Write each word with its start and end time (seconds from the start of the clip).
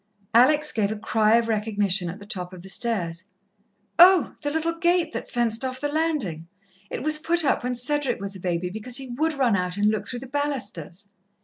Alex 0.33 0.71
gave 0.71 0.91
a 0.91 0.95
cry 0.97 1.35
of 1.37 1.47
recognition 1.47 2.09
at 2.09 2.17
the 2.19 2.25
top 2.25 2.53
of 2.53 2.63
the 2.63 2.69
stairs. 2.69 3.25
"Oh, 3.99 4.33
the 4.41 4.49
little 4.49 4.73
gate 4.79 5.13
that 5.13 5.29
fenced 5.29 5.63
off 5.63 5.79
the 5.79 5.89
landing! 5.91 6.47
It 6.89 7.03
was 7.03 7.19
put 7.19 7.45
up 7.45 7.63
when 7.63 7.75
Cedric 7.75 8.19
was 8.19 8.35
a 8.35 8.39
baby, 8.39 8.71
because 8.71 8.97
he 8.97 9.09
would 9.09 9.35
run 9.35 9.55
out 9.55 9.77
and 9.77 9.91
look 9.91 10.07
through 10.07 10.21
the 10.21 10.27
balusters." 10.27 11.07